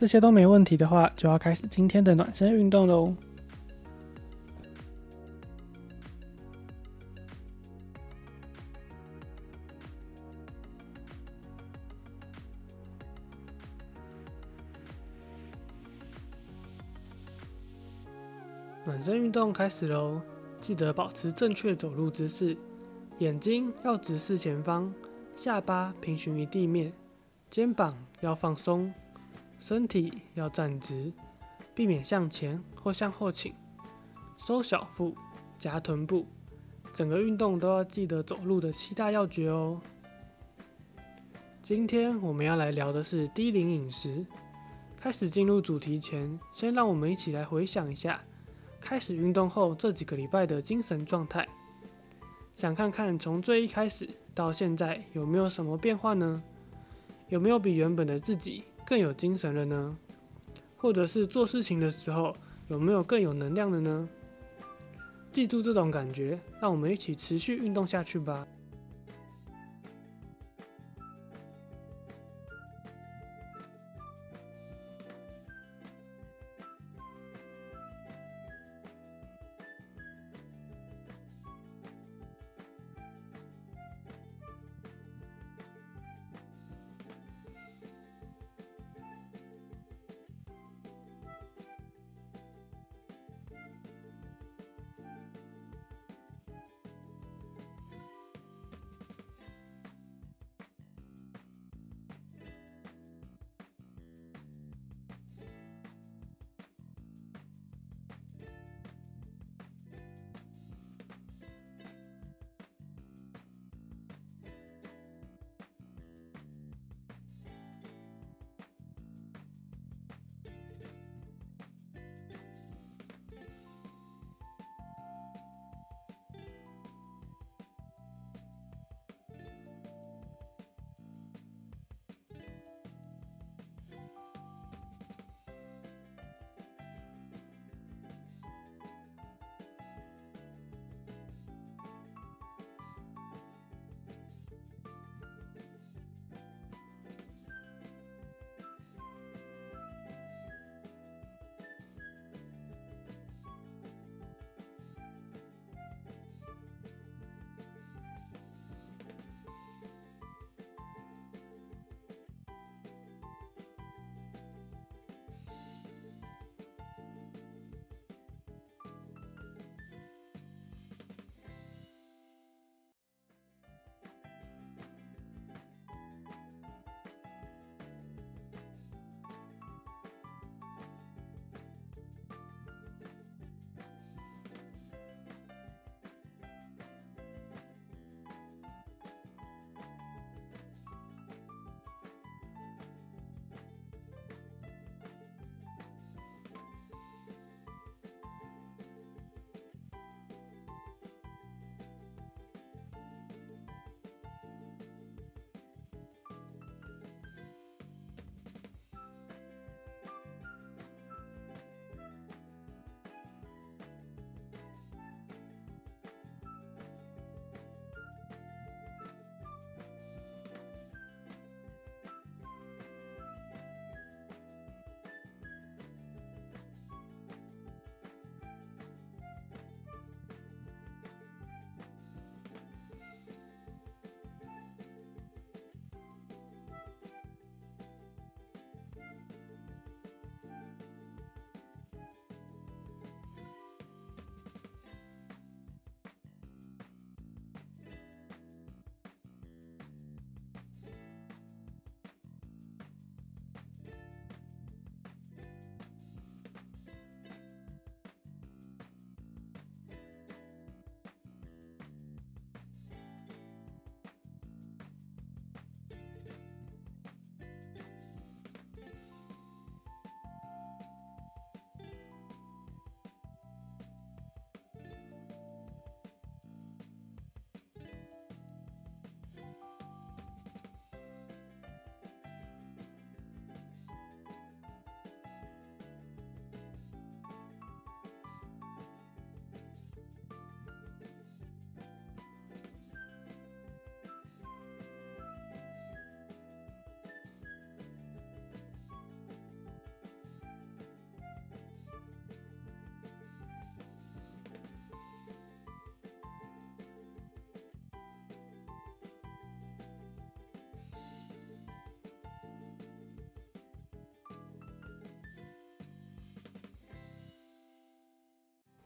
[0.00, 3.14] 这些都没问题的话，就要开始今天的暖身运动喽。
[18.86, 20.22] 暖身运动开始喽，
[20.62, 22.56] 记得保持正确走路姿势，
[23.18, 24.90] 眼睛要直视前方，
[25.36, 26.90] 下巴平行于地面，
[27.50, 28.90] 肩膀要放松。
[29.60, 31.12] 身体要站直，
[31.74, 33.54] 避免向前或向后倾，
[34.38, 35.14] 收小腹，
[35.58, 36.26] 夹臀部，
[36.94, 39.78] 整个运动都要记得走路的七大要诀哦。
[41.62, 44.24] 今天我们要来聊的是低龄饮食。
[44.98, 48.20] 开始进入主题前，先让我们一起来回想一下，
[48.80, 51.48] 开始运动后这几个礼拜的精神状态，
[52.54, 56.42] 想看看从最一开始到现在有没有什么变化呢？
[57.28, 58.64] 有没有比原本的自己？
[58.90, 59.96] 更有精神了呢，
[60.76, 62.34] 或者是做事情的时候
[62.66, 64.08] 有没有更有能量了呢？
[65.30, 68.44] 记住这种感觉，让我们一起持续运动下去吧。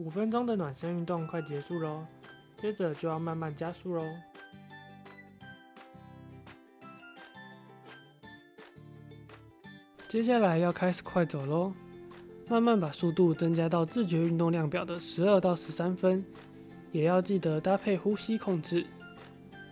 [0.00, 2.06] 五分钟的暖身运动快结束喽，
[2.56, 4.02] 接着就要慢慢加速喽。
[10.08, 11.74] 接下来要开始快走喽，
[12.48, 16.24] 慢慢把速度增加到自觉运动量表的十二到十三分，
[16.92, 18.86] 也要记得搭配呼吸控制，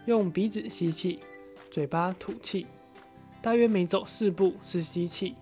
[0.04, 1.20] 用鼻子吸气，
[1.70, 2.66] 嘴巴吐气，
[3.40, 5.36] 大约每走四步是吸气，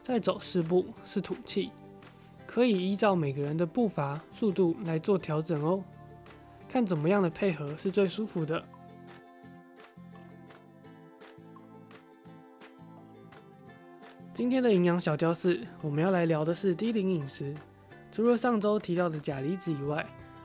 [0.00, 1.72] 再走四步是吐气。
[2.48, 5.84] 可以依照每个人的步伐速度来做调整哦，
[6.66, 8.64] 看怎么样的配合是最舒服的。
[14.32, 17.54] 今天的营养小教室，我们要来聊的是低磷饮食。
[18.10, 20.04] 除了上周提到的钾离子以外，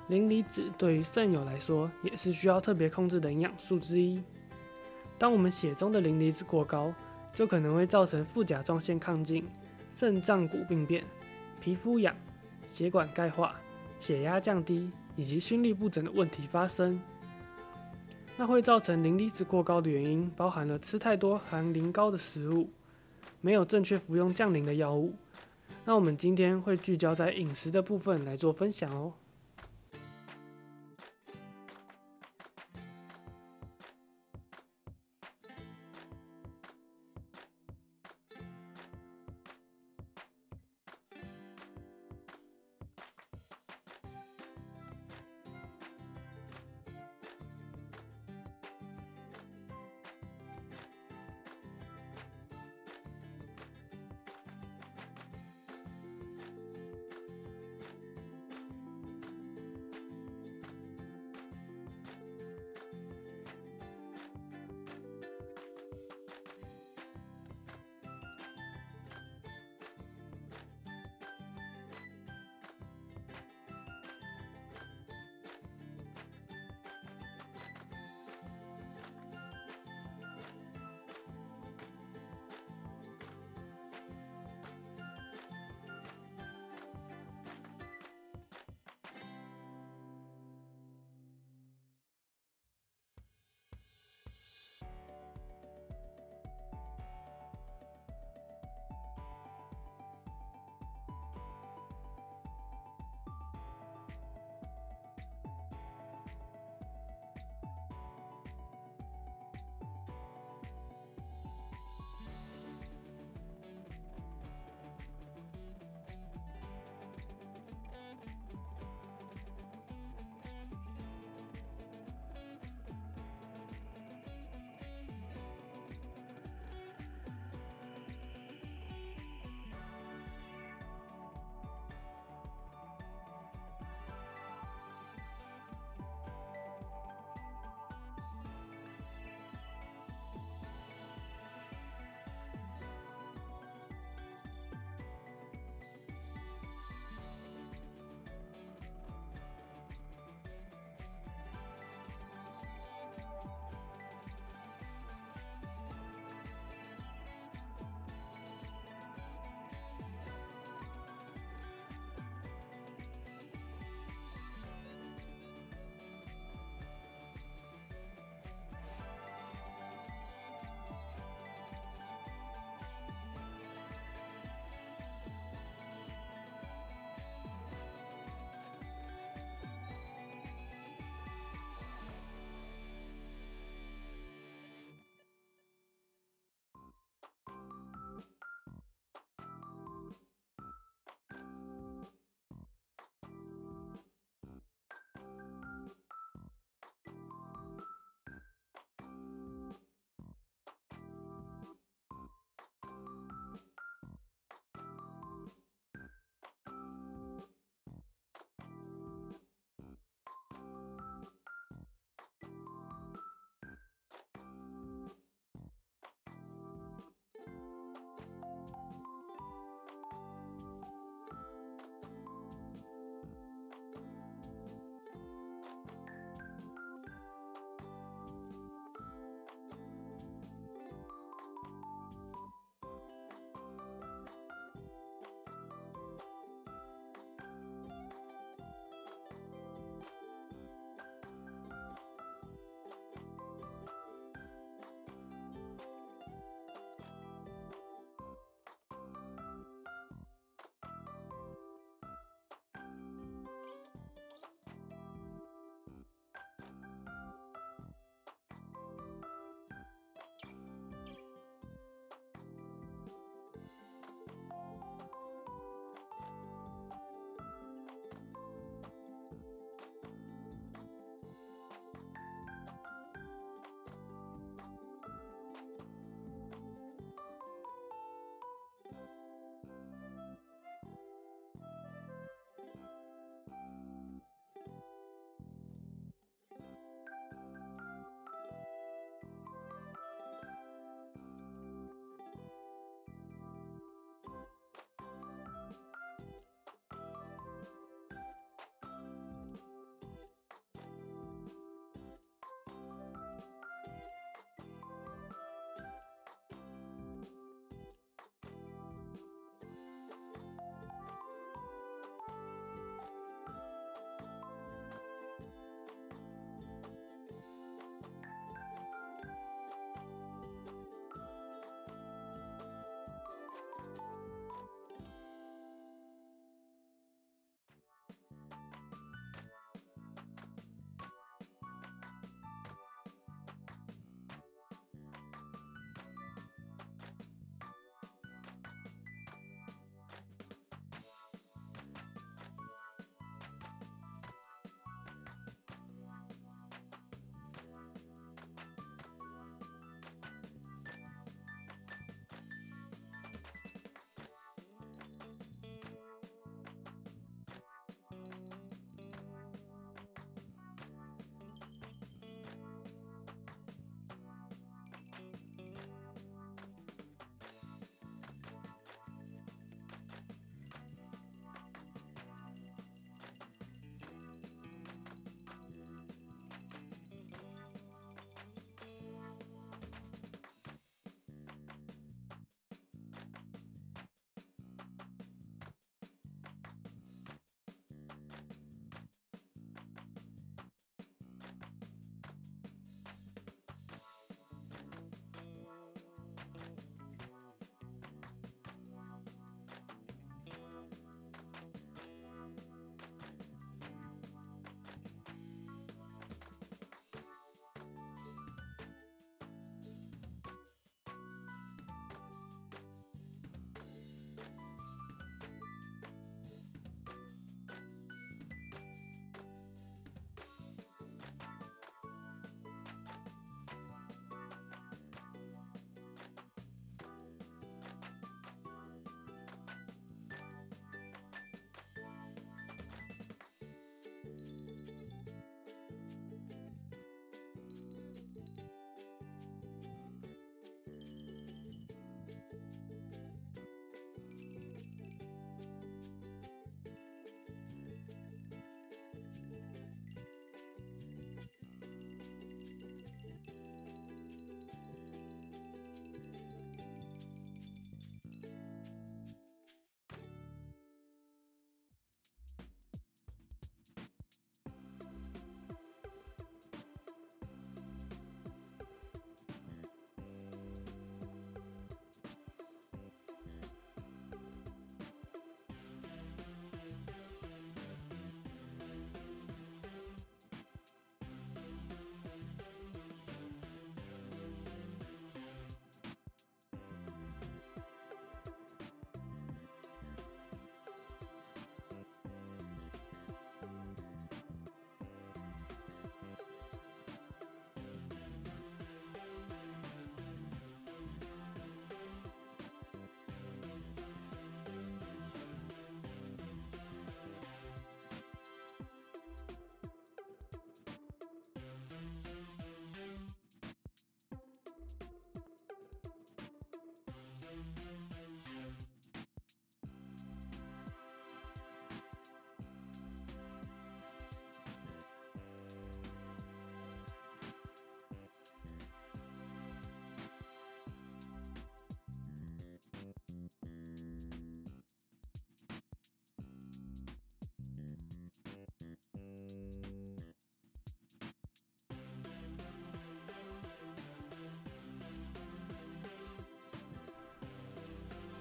[0.09, 4.21] 磷离子对于肾友来说也是需要特别控制的营养素之一。
[5.17, 6.94] 当我们血中的磷离子过高，
[7.33, 9.47] 就可能会造成副甲状腺亢进、
[9.89, 11.01] 肾脏骨病变。
[11.63, 12.13] 皮肤痒、
[12.68, 13.56] 血管钙化、
[13.98, 17.00] 血压降低以及心律不整的问题发生。
[18.36, 22.69] 那会造成磷离子过高的原因，包含了吃太多含磷高的食物，
[23.39, 25.13] 没有正确服用降磷的药物。
[25.86, 29.13] 那我们今天会聚焦在饮食的部分来做分享哦。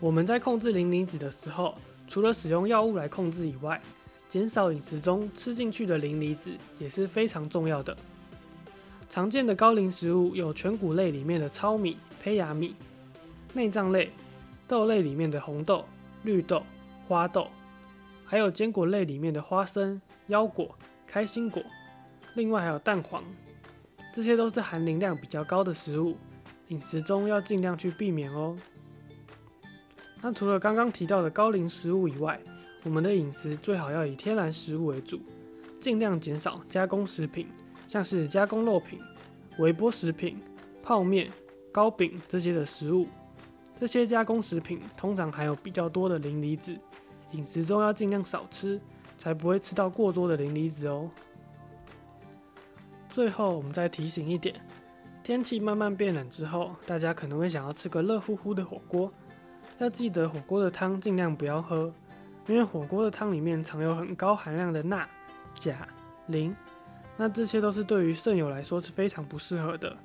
[0.03, 1.77] 我们在控制磷离子的时候，
[2.09, 3.81] 除了使用药物来控制以外，
[4.29, 7.97] 减少饮食中吃进去的磷离子也是非常重要的。
[9.09, 12.75] 常见的高磷食物有全谷类里面的糙米、胚芽米，
[13.53, 14.11] 内脏类
[14.67, 15.85] 豆类里面的红豆、
[16.25, 16.65] 绿豆、
[17.07, 17.47] 花豆，
[18.25, 21.63] 还有坚果类里面的花生、腰果、开心果，
[22.35, 23.23] 另外还有蛋黄，
[24.13, 26.17] 这些都是含磷量比较高的食物，
[26.67, 28.57] 饮食中要尽量去避免哦。
[30.25, 32.41] 那除了刚刚提到的高磷食物以外，
[32.85, 35.21] 我们的饮食最好要以天然食物为主，
[35.81, 37.49] 尽量减少加工食品，
[37.89, 39.01] 像是加工肉品、
[39.59, 40.41] 微波食品、
[40.81, 41.29] 泡面、
[41.73, 43.09] 糕饼这些的食物。
[43.81, 46.79] 这些加工食品通常含有比较多的磷离子，
[47.33, 48.81] 饮食中要尽量少吃，
[49.19, 51.11] 才不会吃到过多的磷离子哦。
[53.09, 54.55] 最后，我们再提醒一点，
[55.25, 59.13] 天气慢慢变冷之后，大家可能会想要吃个热乎乎的火锅。
[59.83, 61.93] 要记得火锅的汤尽量不要喝，
[62.47, 65.05] 因为火锅的汤里面藏有很高含量的钠、
[65.57, 65.89] 钾、
[66.29, 66.55] 磷，
[67.17, 69.97] 那这些都是对于肾友来说是非常不适合的。